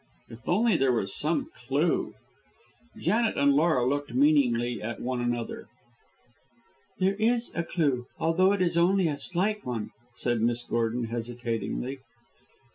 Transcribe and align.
If 0.29 0.41
there 0.45 0.91
was 0.91 1.23
only 1.23 1.45
some 1.45 1.51
clue." 1.55 2.15
Janet 2.97 3.37
and 3.37 3.53
Laura 3.53 3.85
looked 3.87 4.15
meaningly 4.15 4.81
at 4.81 4.99
one 4.99 5.21
another. 5.21 5.67
"There 6.97 7.13
is 7.19 7.53
a 7.53 7.63
clue, 7.63 8.07
although 8.17 8.51
it 8.51 8.63
is 8.63 8.75
only 8.77 9.07
a 9.07 9.19
slight 9.19 9.63
one," 9.63 9.91
said 10.15 10.41
Miss 10.41 10.63
Gordon, 10.63 11.03
hesitatingly. 11.03 11.99